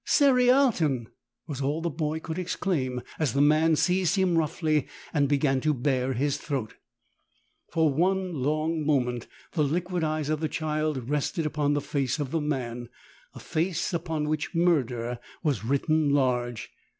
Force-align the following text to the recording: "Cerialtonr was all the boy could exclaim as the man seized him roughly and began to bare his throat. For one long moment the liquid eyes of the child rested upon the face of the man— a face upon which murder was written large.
"Cerialtonr 0.03 1.05
was 1.45 1.61
all 1.61 1.79
the 1.79 1.91
boy 1.91 2.19
could 2.19 2.39
exclaim 2.39 3.03
as 3.19 3.33
the 3.33 3.39
man 3.41 3.75
seized 3.75 4.15
him 4.15 4.35
roughly 4.35 4.87
and 5.13 5.29
began 5.29 5.61
to 5.61 5.75
bare 5.75 6.13
his 6.13 6.37
throat. 6.37 6.73
For 7.71 7.93
one 7.93 8.33
long 8.41 8.83
moment 8.83 9.27
the 9.51 9.61
liquid 9.63 10.03
eyes 10.03 10.29
of 10.29 10.39
the 10.39 10.49
child 10.49 11.07
rested 11.07 11.45
upon 11.45 11.73
the 11.75 11.81
face 11.81 12.17
of 12.17 12.31
the 12.31 12.41
man— 12.41 12.89
a 13.35 13.39
face 13.39 13.93
upon 13.93 14.27
which 14.27 14.55
murder 14.55 15.19
was 15.43 15.63
written 15.63 16.09
large. 16.09 16.71